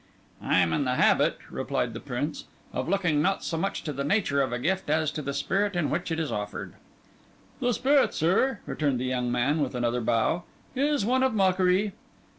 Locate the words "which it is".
5.91-6.31